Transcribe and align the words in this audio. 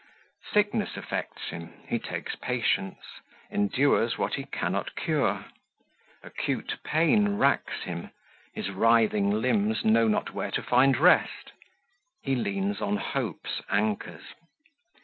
Sickness 0.51 0.97
affects 0.97 1.49
him; 1.49 1.73
he 1.87 1.99
takes 1.99 2.35
patience 2.35 2.97
endures 3.51 4.17
what 4.17 4.33
he 4.33 4.45
cannot 4.45 4.95
cure. 4.95 5.45
Acute 6.23 6.79
pain 6.83 7.37
racks 7.37 7.81
him; 7.83 8.09
his 8.55 8.71
writhing 8.71 9.29
limbs 9.29 9.85
know 9.85 10.07
not 10.07 10.33
where 10.33 10.49
to 10.49 10.63
find 10.63 10.97
rest; 10.97 11.51
he 12.23 12.33
leans 12.33 12.81
on 12.81 12.97
Hope's 12.97 13.61
anchors. 13.69 14.23